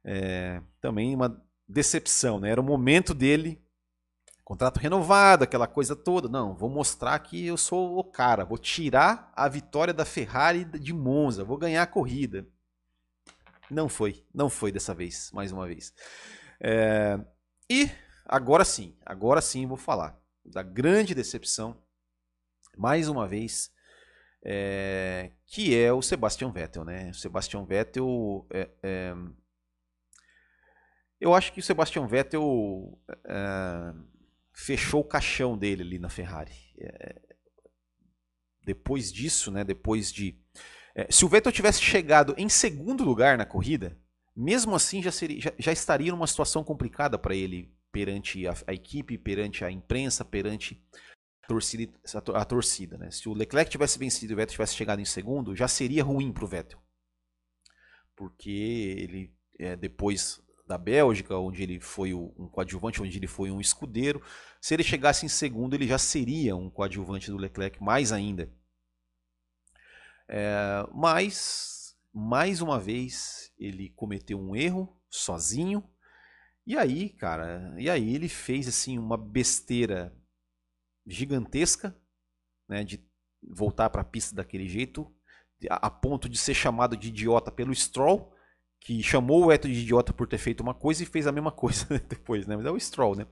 [0.04, 2.50] É, também uma decepção, né?
[2.50, 3.62] Era o momento dele,
[4.50, 6.28] contrato renovado, aquela coisa toda.
[6.28, 10.92] Não, vou mostrar que eu sou o cara, vou tirar a vitória da Ferrari de
[10.92, 12.44] Monza, vou ganhar a corrida.
[13.70, 15.94] Não foi, não foi dessa vez, mais uma vez.
[16.60, 17.16] É,
[17.70, 17.88] e
[18.26, 21.80] agora sim, agora sim vou falar da grande decepção,
[22.76, 23.70] mais uma vez,
[24.44, 27.10] é, que é o Sebastian Vettel, né?
[27.10, 29.14] O Sebastian Vettel, é, é,
[31.20, 34.10] eu acho que o Sebastian Vettel é,
[34.52, 36.52] fechou o caixão dele ali na Ferrari.
[36.78, 37.20] É,
[38.64, 39.64] depois disso, né?
[39.64, 40.38] Depois de
[40.94, 43.96] é, se o Vettel tivesse chegado em segundo lugar na corrida,
[44.34, 48.72] mesmo assim já, seria, já, já estaria numa situação complicada para ele perante a, a,
[48.72, 50.82] equipe, perante a imprensa, perante
[51.44, 51.92] a torcida.
[52.14, 53.10] A, a torcida né?
[53.10, 56.32] Se o Leclerc tivesse vencido e o Vettel tivesse chegado em segundo, já seria ruim
[56.32, 56.80] para o Vettel.
[58.16, 63.60] Porque ele, é, depois da Bélgica, onde ele foi um coadjuvante, onde ele foi um
[63.60, 64.22] escudeiro,
[64.60, 68.48] se ele chegasse em segundo, ele já seria um coadjuvante do Leclerc mais ainda.
[70.28, 75.82] É, mas, mais uma vez, ele cometeu um erro sozinho.
[76.64, 80.16] E aí, cara, e aí ele fez assim uma besteira
[81.04, 82.00] gigantesca,
[82.68, 83.04] né, de
[83.42, 85.12] voltar para a pista daquele jeito,
[85.68, 88.32] a, a, ponto de ser chamado de idiota pelo Stroll,
[88.80, 91.52] que chamou o Eto de idiota por ter feito uma coisa e fez a mesma
[91.52, 92.56] coisa depois, né?
[92.56, 93.26] Mas é o Stroll, né?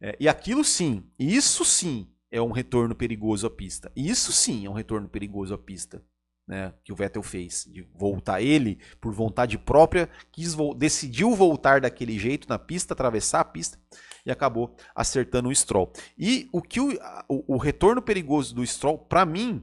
[0.00, 3.92] É, e aquilo sim, isso sim é um retorno perigoso à pista.
[3.94, 6.02] Isso sim é um retorno perigoso à pista
[6.46, 11.80] né, que o Vettel fez, de voltar ele por vontade própria, quis vo decidiu voltar
[11.80, 13.78] daquele jeito na pista, atravessar a pista
[14.26, 15.92] e acabou acertando o Stroll.
[16.18, 16.92] E o que o,
[17.28, 19.62] o, o retorno perigoso do Stroll, para mim,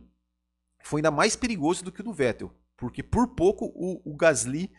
[0.83, 4.71] foi ainda mais perigoso do que o do Vettel, porque por pouco o, o Gasly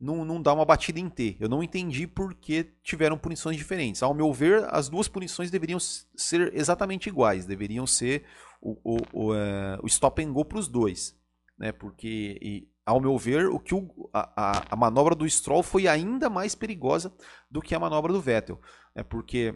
[0.00, 1.36] não, não dá uma batida em T.
[1.38, 4.02] Eu não entendi por que tiveram punições diferentes.
[4.02, 8.24] Ao meu ver, as duas punições deveriam ser exatamente iguais, deveriam ser
[8.60, 11.20] o, o, o, uh, o stop and go para os dois
[11.60, 11.70] né?
[11.72, 16.30] Porque, e, ao meu ver, o que o, a, a, manobra do Stroll foi ainda
[16.30, 17.14] mais perigosa
[17.50, 18.58] do que a manobra do Vettel,
[18.96, 19.02] né?
[19.02, 19.54] Porque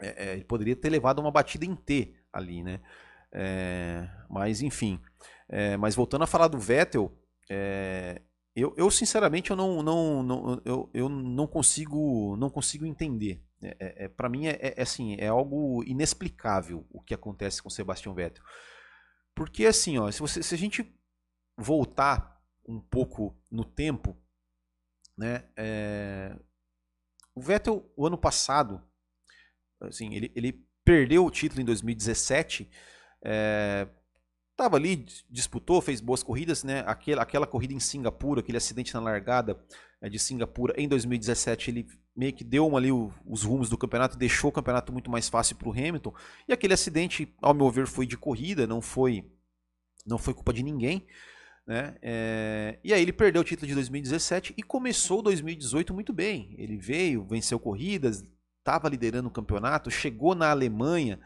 [0.00, 2.80] é, é, ele poderia ter levado uma batida em T ali, né?
[3.32, 5.00] É, mas enfim,
[5.48, 7.16] é, mas voltando a falar do Vettel,
[7.48, 8.20] é,
[8.54, 13.42] eu, eu, sinceramente eu não, não, não, eu, eu não consigo não consigo entender.
[13.62, 17.70] É, é, é para mim é, é, assim é algo inexplicável o que acontece com
[17.70, 18.44] Sebastian Vettel,
[19.34, 20.94] porque assim ó, se, você, se a gente
[21.56, 22.32] voltar
[22.66, 24.16] um pouco no tempo,
[25.16, 25.44] né?
[25.56, 26.36] É...
[27.34, 28.82] O Vettel, o ano passado,
[29.80, 32.70] assim, ele, ele perdeu o título em 2017,
[33.24, 33.88] é...
[34.56, 36.84] tava ali, disputou, fez boas corridas, né?
[36.86, 39.58] Aquela, aquela corrida em Singapura, aquele acidente na largada
[40.00, 44.18] é, de Singapura em 2017, ele meio que deu ali o, os rumos do campeonato,
[44.18, 46.14] deixou o campeonato muito mais fácil para o Hamilton.
[46.46, 49.24] E aquele acidente, ao meu ver, foi de corrida, não foi,
[50.06, 51.06] não foi culpa de ninguém.
[51.66, 51.96] Né?
[52.02, 52.78] É...
[52.82, 56.54] E aí ele perdeu o título de 2017 e começou 2018 muito bem.
[56.58, 58.22] Ele veio, venceu corridas,
[58.58, 61.18] estava liderando o campeonato, chegou na Alemanha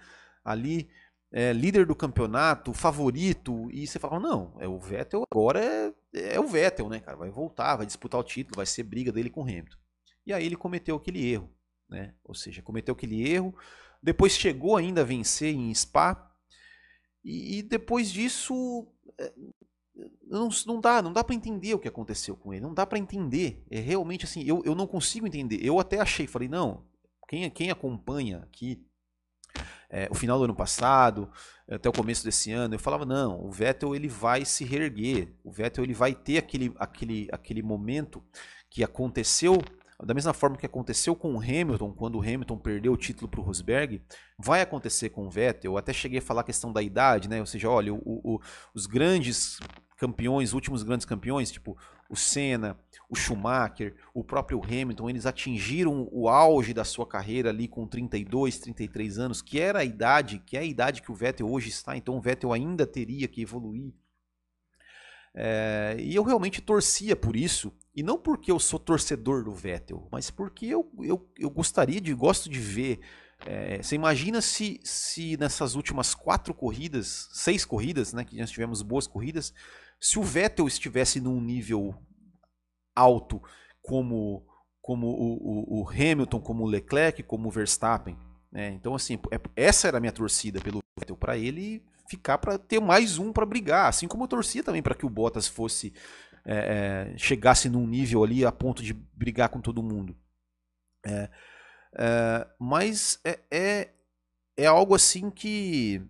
[0.45, 0.89] ali,
[1.33, 5.93] é, líder do campeonato, favorito, e você fala, não, é o Vettel agora é,
[6.35, 7.17] é o Vettel, né, cara?
[7.17, 9.77] Vai voltar, vai disputar o título, vai ser briga dele com o Hamilton.
[10.25, 11.51] E aí ele cometeu aquele erro,
[11.89, 12.15] né?
[12.25, 13.55] Ou seja, cometeu aquele erro,
[14.03, 16.33] depois chegou ainda a vencer em Spa,
[17.25, 18.87] e, e depois disso
[19.19, 19.33] é,
[20.23, 22.99] não, não dá, não dá para entender o que aconteceu com ele, não dá para
[22.99, 23.65] entender.
[23.71, 25.65] É realmente assim, eu, eu não consigo entender.
[25.65, 26.85] Eu até achei, falei, não,
[27.29, 28.85] quem, quem acompanha aqui
[29.97, 31.31] é, o final do ano passado,
[31.67, 35.51] até o começo desse ano, eu falava, não, o Vettel ele vai se reerguer, o
[35.51, 38.23] Vettel ele vai ter aquele, aquele, aquele momento
[38.69, 39.59] que aconteceu
[39.99, 43.41] da mesma forma que aconteceu com o Hamilton, quando o Hamilton perdeu o título para
[43.41, 44.03] o Rosberg,
[44.39, 45.73] vai acontecer com o Vettel.
[45.73, 47.41] Eu até cheguei a falar a questão da idade, né?
[47.41, 48.39] Ou seja, olha, o, o,
[48.75, 49.59] os grandes
[49.97, 56.29] campeões, últimos grandes campeões, tipo o Senna, o Schumacher, o próprio Hamilton, eles atingiram o
[56.29, 60.61] auge da sua carreira ali com 32, 33 anos, que era a idade, que é
[60.61, 63.93] a idade que o Vettel hoje está, então o Vettel ainda teria que evoluir.
[65.39, 70.09] É, e eu realmente torcia por isso, e não porque eu sou torcedor do Vettel,
[70.11, 73.01] mas porque eu, eu, eu gostaria de, gosto de ver.
[73.45, 78.81] É, você imagina se, se nessas últimas quatro corridas, seis corridas, né, que nós tivemos
[78.81, 79.53] boas corridas,
[80.01, 81.95] se o Vettel estivesse num nível
[82.95, 83.43] alto
[83.83, 84.47] como,
[84.81, 88.19] como o, o, o Hamilton, como o Leclerc, como o Verstappen,
[88.51, 88.71] Né?
[88.71, 92.81] Então, assim, é, essa era a minha torcida pelo Vettel, para ele ficar para ter
[92.81, 95.93] mais um para brigar, assim como eu torcia também para que o Bottas fosse
[96.45, 100.17] é, é, chegasse num nível ali a ponto de brigar com todo mundo.
[101.05, 101.29] É,
[101.95, 103.89] é mas é, é,
[104.57, 106.01] é, algo assim que,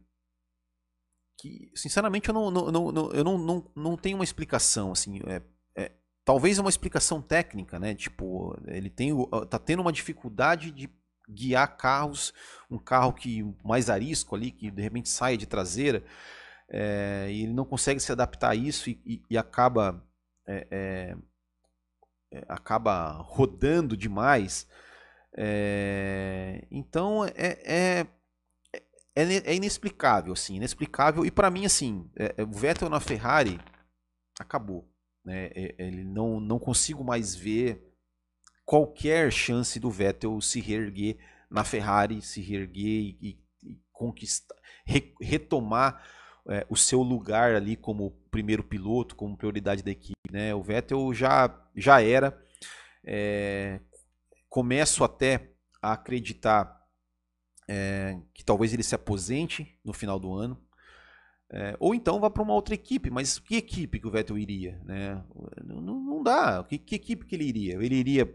[1.46, 5.20] que sinceramente eu não, não, não, eu não, não, não tenho uma explicação assim.
[5.26, 5.42] É,
[5.76, 5.92] é,
[6.24, 7.94] talvez uma explicação técnica, né?
[7.94, 9.12] Tipo, ele tem,
[9.48, 10.90] tá tendo uma dificuldade de
[11.28, 12.32] guiar carros,
[12.70, 16.04] um carro que mais arisco ali, que de repente sai de traseira,
[16.68, 20.04] é, e ele não consegue se adaptar a isso e, e, e acaba
[20.46, 21.16] é, é,
[22.32, 24.68] é acaba rodando demais.
[25.38, 28.06] É, então é,
[29.16, 31.24] é, é, inexplicável, assim, inexplicável.
[31.24, 33.58] E para mim, assim, o Vettel na Ferrari
[34.38, 34.88] acabou.
[35.24, 35.50] Né?
[35.78, 37.82] Ele não, não consigo mais ver
[38.64, 41.16] qualquer chance do Vettel se reerguer
[41.50, 46.04] na Ferrari, se reerguer e, e conquistar, re, retomar
[46.48, 50.14] é, o seu lugar ali como primeiro piloto, como prioridade da equipe.
[50.30, 50.54] Né?
[50.54, 52.36] O Vettel já, já era.
[53.04, 53.80] É,
[54.48, 55.50] começo até
[55.80, 56.75] a acreditar
[57.68, 60.62] é, que talvez ele se aposente no final do ano.
[61.50, 64.80] É, ou então vá para uma outra equipe, mas que equipe que o Vettel iria?
[64.84, 65.24] Né?
[65.64, 66.64] Não, não dá.
[66.64, 67.74] Que, que equipe que ele iria?
[67.74, 68.26] Ele iria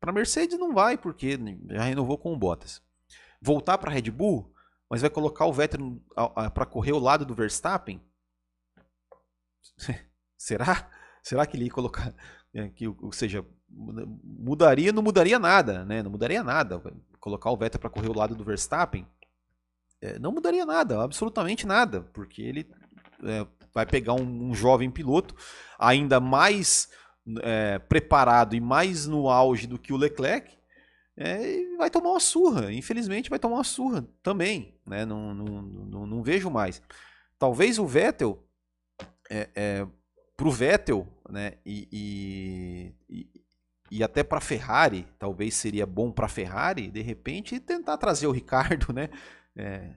[0.00, 1.38] para a Mercedes não vai, porque
[1.70, 2.82] já renovou com o Bottas.
[3.40, 4.52] Voltar para a Red Bull,
[4.88, 5.98] mas vai colocar o Vettel
[6.54, 8.02] para correr ao lado do Verstappen?
[10.36, 10.90] Será?
[11.22, 12.14] Será que ele ia colocar.
[12.52, 13.44] É, que, ou seja,
[13.74, 16.02] mudaria, não mudaria nada, né?
[16.02, 16.82] Não mudaria nada.
[17.18, 19.06] Colocar o Vettel para correr ao lado do Verstappen
[20.00, 22.68] é, não mudaria nada, absolutamente nada, porque ele
[23.24, 25.34] é, vai pegar um, um jovem piloto
[25.78, 26.90] ainda mais
[27.42, 30.54] é, preparado e mais no auge do que o Leclerc,
[31.16, 32.72] é, vai tomar uma surra.
[32.72, 34.74] Infelizmente, vai tomar uma surra também.
[34.86, 35.06] Né?
[35.06, 36.82] Não, não, não, não vejo mais.
[37.38, 38.44] Talvez o Vettel,
[39.30, 39.86] é, é,
[40.40, 41.54] o Vettel, né?
[41.64, 43.43] e, e, e
[44.02, 49.08] até para Ferrari, talvez seria bom para Ferrari, de repente, tentar trazer o Ricardo, né?
[49.56, 49.94] É,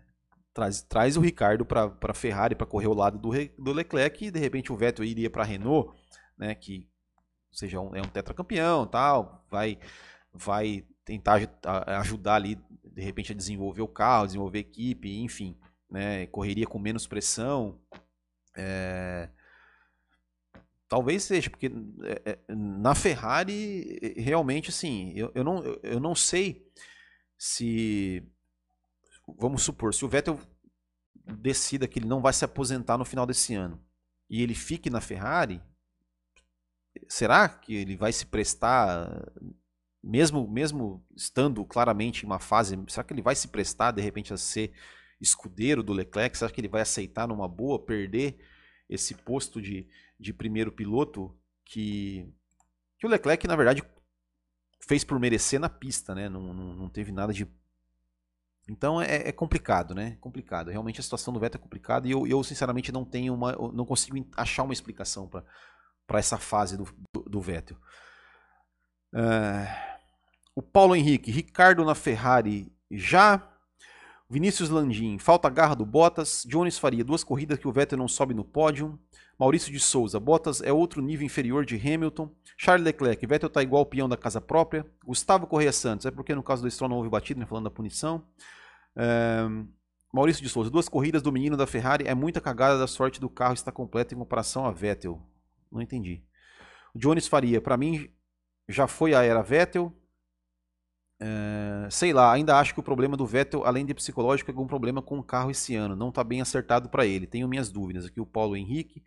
[0.53, 4.39] traz, traz o Ricardo para Ferrari para correr ao lado do, do Leclerc e de
[4.39, 5.91] repente o Vettel iria para Renault,
[6.37, 6.53] né?
[6.53, 6.89] Que
[7.51, 9.79] seja um, é um tetracampeão, tal, vai
[10.33, 11.39] vai tentar
[11.99, 15.57] ajudar ali de repente a desenvolver o carro, desenvolver a equipe, enfim,
[15.89, 17.79] né, correria com menos pressão.
[18.55, 19.29] É...
[20.87, 21.69] Talvez seja, porque
[22.03, 26.65] é, é, na Ferrari, realmente, assim, eu, eu, não, eu não sei
[27.37, 28.23] se.
[29.37, 30.39] Vamos supor, se o Vettel
[31.13, 33.83] decida que ele não vai se aposentar no final desse ano
[34.29, 35.61] e ele fique na Ferrari,
[37.07, 39.29] será que ele vai se prestar,
[40.01, 44.33] mesmo, mesmo estando claramente em uma fase, será que ele vai se prestar de repente
[44.33, 44.71] a ser
[45.19, 46.37] escudeiro do Leclerc?
[46.37, 48.37] Será que ele vai aceitar numa boa perder
[48.89, 49.87] esse posto de,
[50.19, 52.31] de primeiro piloto que,
[52.97, 53.83] que o Leclerc, na verdade,
[54.87, 56.29] fez por merecer na pista, né?
[56.29, 57.47] Não, não, não teve nada de.
[58.69, 60.17] Então é, é, complicado, né?
[60.19, 60.69] Complicado.
[60.69, 63.85] Realmente a situação do Vettel é complicada e eu, eu sinceramente não tenho uma, não
[63.85, 67.77] consigo achar uma explicação para essa fase do, do, do Vettel.
[69.13, 69.97] Uh,
[70.55, 73.53] o Paulo Henrique, Ricardo na Ferrari já.
[74.29, 76.43] Vinícius Landim, falta garra do Bottas.
[76.45, 78.99] Jones Faria, duas corridas que o Vettel não sobe no pódio.
[79.39, 82.29] Maurício de Souza, Bottas é outro nível inferior de Hamilton.
[82.57, 84.85] Charles Leclerc, Vettel tá igual o peão da casa própria.
[85.05, 87.71] Gustavo Correia Santos, é porque no caso do Stroll não houve batida, né, falando da
[87.71, 88.23] punição.
[88.95, 89.67] Uh,
[90.11, 93.29] Maurício de Souza, duas corridas do menino da Ferrari, é muita cagada da sorte do
[93.29, 95.21] carro está completa em comparação a Vettel.
[95.71, 96.23] Não entendi.
[96.95, 98.09] Jones Faria, para mim,
[98.67, 99.93] já foi a era Vettel.
[101.19, 104.67] É, sei lá, ainda acho que o problema do Vettel, além de psicológico, é algum
[104.67, 105.95] problema com o carro esse ano.
[105.95, 107.27] Não está bem acertado para ele.
[107.27, 108.05] Tenho minhas dúvidas.
[108.05, 109.03] Aqui o Paulo Henrique.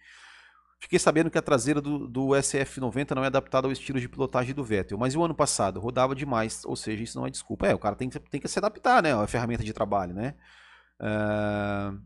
[0.80, 4.54] Fiquei sabendo que a traseira do, do SF90 não é adaptada ao estilo de pilotagem
[4.54, 7.66] do Vettel, mas o ano passado rodava demais, ou seja, isso não é desculpa.
[7.66, 9.12] É, o cara tem que, tem que se adaptar, né?
[9.12, 10.34] A ferramenta de trabalho, né?
[10.98, 12.00] Uh,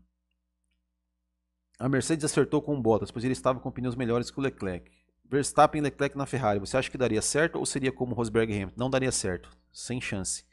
[1.79, 4.91] a Mercedes acertou com o Bottas, pois ele estava com pneus melhores que o Leclerc.
[5.23, 6.59] Verstappen e Leclerc na Ferrari.
[6.59, 8.75] Você acha que daria certo ou seria como Rosberg e Hamilton?
[8.77, 9.49] Não daria certo.
[9.75, 10.45] Sem chance.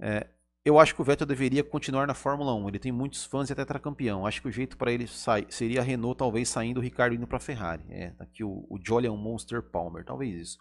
[0.00, 0.26] É,
[0.64, 2.68] eu acho que o Vettel deveria continuar na Fórmula 1.
[2.68, 4.26] Ele tem muitos fãs e até tetracampeão.
[4.26, 7.26] Acho que o jeito para ele sair seria a Renault, talvez saindo o Ricardo indo
[7.26, 7.84] para a Ferrari.
[7.90, 10.04] É, aqui o, o Jolyon Monster Palmer.
[10.04, 10.58] Talvez isso.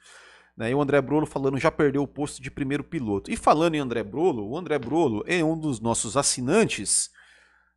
[0.55, 3.31] Né, e o André Brolo falando já perdeu o posto de primeiro piloto.
[3.31, 7.11] E falando em André Brolo, o André Brolo é um dos nossos assinantes,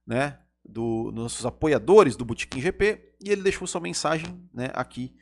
[0.07, 0.39] né?
[0.65, 5.15] do, nossos apoiadores do Botequim GP e ele deixou sua mensagem né, aqui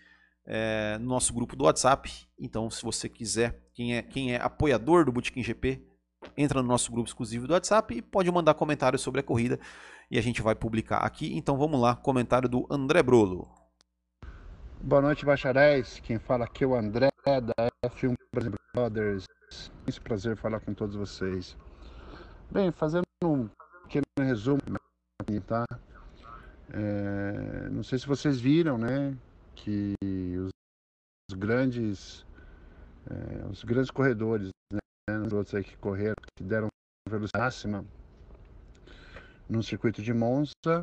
[0.49, 2.11] é, no nosso grupo do WhatsApp.
[2.39, 5.87] Então, se você quiser, quem é, quem é apoiador do Botequim GP,
[6.37, 9.61] entra no nosso grupo exclusivo do WhatsApp e pode mandar comentários sobre a corrida
[10.11, 11.37] e a gente vai publicar aqui.
[11.37, 13.47] Então vamos lá, comentário do André Brolo.
[14.81, 16.01] Boa noite, bacharéis.
[16.01, 18.15] Quem fala aqui é o André da F1
[18.75, 19.27] Brothers.
[19.87, 21.57] É um prazer falar com todos vocês.
[22.51, 23.49] Bem, fazendo um
[23.83, 24.61] pequeno resumo,
[25.47, 25.67] tá?
[26.73, 29.17] É, não sei se vocês viram, né,
[29.63, 29.95] que
[30.39, 30.51] os,
[31.31, 32.27] os grandes,
[33.11, 36.69] é, os grandes corredores, né, os outros aí que correram, que deram
[37.09, 37.85] velocidade máxima
[39.49, 40.83] no circuito de Monza,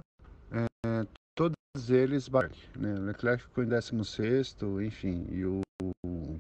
[0.52, 1.08] é,
[1.38, 1.56] todos
[1.90, 2.28] eles
[2.76, 2.96] né?
[2.96, 5.62] Leclerc ficou em 16 enfim, e o,
[6.06, 6.40] o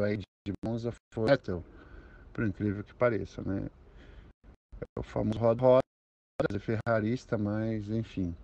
[0.00, 1.64] aí de Monza foi Vettel,
[2.32, 3.68] por incrível que pareça, né?
[4.80, 5.80] É o famoso roda-roda,
[6.58, 8.34] ferrarista, mas enfim.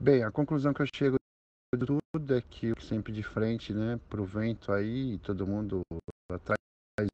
[0.00, 1.16] Bem, a conclusão que eu chego
[1.76, 5.82] de tudo é que sempre de frente, né, pro vento aí, todo mundo
[6.30, 6.56] atrás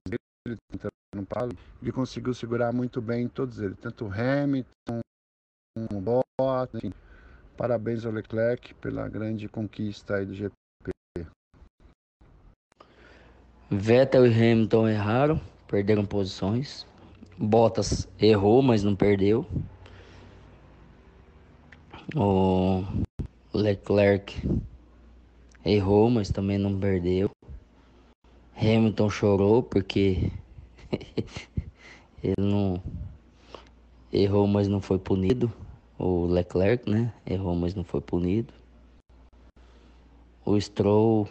[0.06, 5.00] dele, tentando um palo, ele conseguiu segurar muito bem todos eles, tanto Hamilton,
[5.92, 6.92] o Bottas, enfim.
[7.56, 10.52] Parabéns ao Leclerc pela grande conquista aí do GP.
[13.70, 16.86] Vettel e Hamilton erraram, perderam posições.
[17.38, 19.46] Bottas errou, mas não perdeu.
[22.12, 22.84] O
[23.54, 24.36] Leclerc
[25.64, 27.30] errou, mas também não perdeu.
[28.56, 30.30] Hamilton chorou porque
[32.22, 32.82] ele não
[34.12, 35.50] errou, mas não foi punido.
[35.98, 37.12] O Leclerc, né?
[37.26, 38.52] Errou, mas não foi punido.
[40.44, 41.26] O Stroll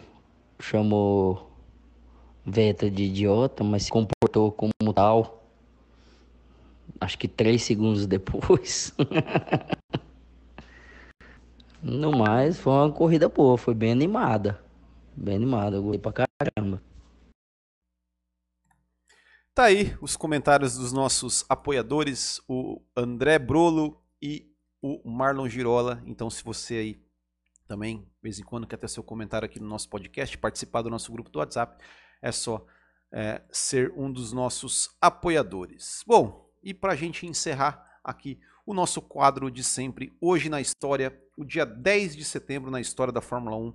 [0.58, 1.50] chamou
[2.44, 5.40] Vettel de idiota, mas se comportou como tal.
[7.00, 8.92] Acho que três segundos depois.
[11.86, 14.58] No mais, foi uma corrida boa, foi bem animada.
[15.14, 16.82] Bem animada, eu gostei pra caramba.
[19.52, 26.02] Tá aí os comentários dos nossos apoiadores, o André Brolo e o Marlon Girola.
[26.06, 27.04] Então, se você aí
[27.68, 30.88] também, de vez em quando, quer ter seu comentário aqui no nosso podcast, participar do
[30.88, 31.84] nosso grupo do WhatsApp,
[32.22, 32.64] é só
[33.12, 36.02] é, ser um dos nossos apoiadores.
[36.06, 41.18] Bom, e para a gente encerrar aqui o nosso quadro de sempre, hoje na história,
[41.36, 43.74] o dia 10 de setembro na história da Fórmula 1.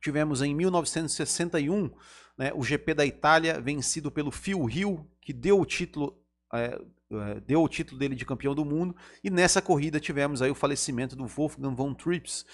[0.00, 1.90] Tivemos em 1961
[2.36, 6.16] né, o GP da Itália vencido pelo Phil Hill, que deu o título
[6.54, 6.80] é,
[7.10, 8.94] é, deu o título dele de campeão do mundo,
[9.24, 12.44] e nessa corrida tivemos aí o falecimento do Wolfgang von Trips,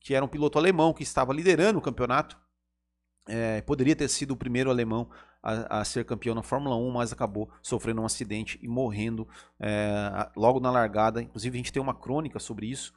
[0.00, 2.38] que era um piloto alemão que estava liderando o campeonato,
[3.26, 5.10] é, poderia ter sido o primeiro alemão
[5.44, 9.28] a, a, ser campeão na Fórmula 1, mas acabou sofrendo um acidente e morrendo
[9.60, 11.20] é, logo na largada.
[11.20, 12.94] Inclusive, a gente tem uma crônica sobre isso,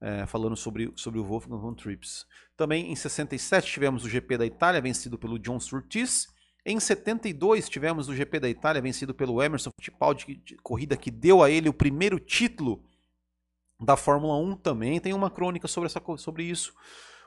[0.00, 2.26] é, falando sobre, sobre o Wolfgang von Trips.
[2.56, 6.26] Também em 67 tivemos o GP da Itália, vencido pelo John Surtees.
[6.64, 11.42] Em 72 tivemos o GP da Itália, vencido pelo Emerson Fittipaldi, de, corrida que deu
[11.42, 12.82] a ele o primeiro título
[13.78, 14.56] da Fórmula 1.
[14.56, 16.72] Também tem uma crônica sobre, essa, sobre isso.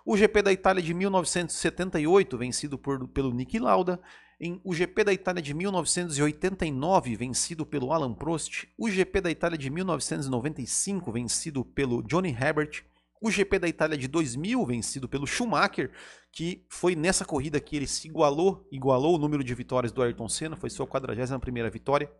[0.03, 4.01] O GP da Itália de 1978, vencido por, pelo Nick Lauda.
[4.39, 8.67] Em o GP da Itália de 1989, vencido pelo Alan Prost.
[8.77, 12.83] O GP da Itália de 1995, vencido pelo Johnny Herbert.
[13.21, 15.91] O GP da Itália de 2000, vencido pelo Schumacher,
[16.31, 20.27] que foi nessa corrida que ele se igualou, igualou o número de vitórias do Ayrton
[20.27, 22.11] Senna, foi sua 41ª vitória.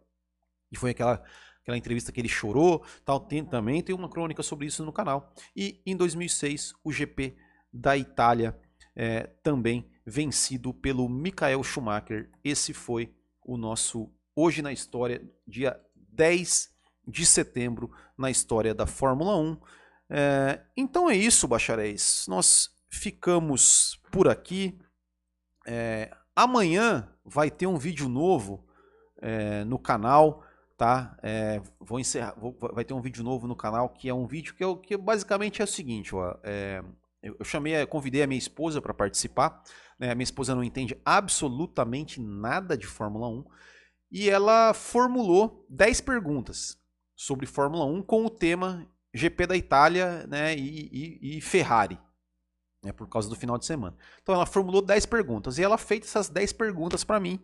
[0.72, 1.24] E foi aquela
[1.64, 5.34] aquela entrevista que ele chorou, tal, tem, também tem uma crônica sobre isso no canal.
[5.56, 7.36] E em 2006, o GP
[7.72, 8.56] da Itália,
[8.96, 12.30] é, também vencido pelo Michael Schumacher.
[12.44, 16.72] Esse foi o nosso Hoje na História, dia 10
[17.08, 19.58] de setembro, na história da Fórmula 1.
[20.10, 22.26] É, então é isso, bacharéis.
[22.28, 24.80] Nós ficamos por aqui.
[25.66, 28.66] É, amanhã vai ter um vídeo novo
[29.22, 30.44] é, no canal,
[30.78, 31.18] tá?
[31.22, 34.54] É, vou encerrar, vou, vai ter um vídeo novo no canal que é um vídeo
[34.54, 36.84] que, é, que basicamente é o seguinte, ó, é,
[37.24, 39.64] eu, eu chamei, convidei a minha esposa para participar.
[39.98, 40.12] Né?
[40.12, 43.46] A minha esposa não entende absolutamente nada de Fórmula 1
[44.12, 46.78] e ela formulou 10 perguntas
[47.16, 50.90] sobre Fórmula 1 com o tema GP da Itália né, e,
[51.22, 52.00] e, e Ferrari,
[52.84, 53.98] né, por causa do final de semana.
[54.22, 57.40] Então ela formulou 10 perguntas e ela fez essas 10 perguntas para mim.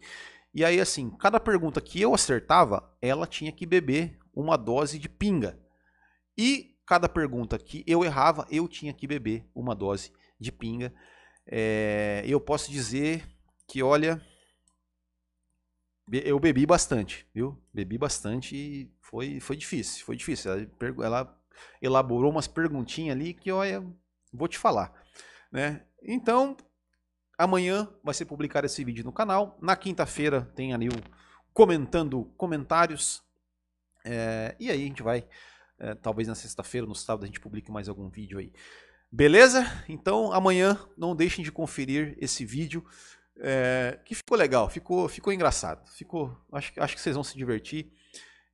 [0.54, 5.08] E aí, assim, cada pergunta que eu acertava, ela tinha que beber uma dose de
[5.08, 5.60] pinga.
[6.38, 10.92] E cada pergunta que eu errava, eu tinha que beber uma dose de pinga.
[11.46, 13.30] É, eu posso dizer
[13.68, 14.20] que, olha,
[16.12, 17.56] eu bebi bastante, viu?
[17.72, 20.52] Bebi bastante e foi, foi difícil, foi difícil.
[20.52, 20.68] Ela,
[21.06, 21.42] ela
[21.80, 23.86] elaborou umas perguntinhas ali que, olha,
[24.34, 24.92] vou te falar,
[25.52, 25.86] né?
[26.02, 26.58] Então,
[27.38, 29.60] amanhã vai ser publicado esse vídeo no canal.
[29.62, 30.94] Na quinta-feira tem ali o
[31.54, 33.22] comentando comentários.
[34.04, 35.24] É, e aí a gente vai,
[35.80, 38.52] é, talvez na sexta-feira, no sábado, a gente publique mais algum vídeo aí.
[39.12, 39.66] Beleza?
[39.88, 42.84] Então amanhã não deixem de conferir esse vídeo.
[43.42, 45.90] É, que ficou legal, ficou, ficou engraçado.
[45.92, 47.92] Ficou, acho, acho que vocês vão se divertir.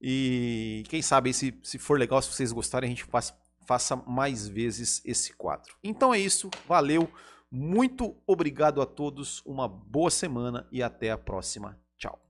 [0.02, 3.36] E quem sabe, se, se for legal, se vocês gostarem, a gente faça,
[3.68, 5.76] faça mais vezes esse quadro.
[5.84, 7.10] Então é isso, valeu,
[7.52, 11.80] muito obrigado a todos, uma boa semana e até a próxima.
[11.98, 12.22] Tchau.